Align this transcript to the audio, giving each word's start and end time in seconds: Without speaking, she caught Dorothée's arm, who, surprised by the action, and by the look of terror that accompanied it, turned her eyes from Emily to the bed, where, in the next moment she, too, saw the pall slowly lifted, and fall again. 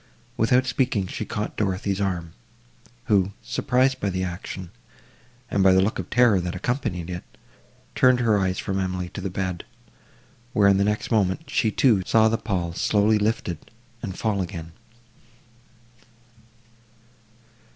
Without 0.35 0.65
speaking, 0.65 1.05
she 1.05 1.25
caught 1.25 1.55
Dorothée's 1.55 2.01
arm, 2.01 2.33
who, 3.05 3.33
surprised 3.43 3.99
by 3.99 4.09
the 4.09 4.23
action, 4.23 4.71
and 5.51 5.61
by 5.61 5.73
the 5.73 5.79
look 5.79 5.99
of 5.99 6.09
terror 6.09 6.41
that 6.41 6.55
accompanied 6.55 7.07
it, 7.07 7.23
turned 7.93 8.19
her 8.19 8.39
eyes 8.39 8.57
from 8.57 8.79
Emily 8.79 9.09
to 9.09 9.21
the 9.21 9.29
bed, 9.29 9.63
where, 10.53 10.67
in 10.67 10.77
the 10.77 10.83
next 10.83 11.11
moment 11.11 11.47
she, 11.47 11.69
too, 11.69 12.01
saw 12.03 12.27
the 12.27 12.39
pall 12.39 12.73
slowly 12.73 13.19
lifted, 13.19 13.59
and 14.01 14.17
fall 14.17 14.41
again. 14.41 14.71